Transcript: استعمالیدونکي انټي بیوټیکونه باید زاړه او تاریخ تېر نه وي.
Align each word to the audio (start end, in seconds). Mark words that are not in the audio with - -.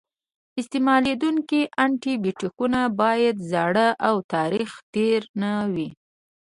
استعمالیدونکي 0.59 1.61
انټي 1.83 2.13
بیوټیکونه 2.23 2.79
باید 3.01 3.35
زاړه 3.51 3.87
او 4.07 4.15
تاریخ 4.33 4.69
تېر 4.93 5.21
نه 5.41 5.51
وي. 5.73 5.89